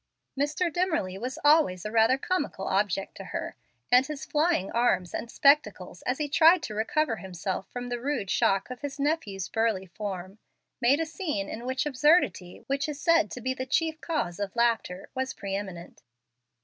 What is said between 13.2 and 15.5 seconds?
to be the chief cause of laughter, was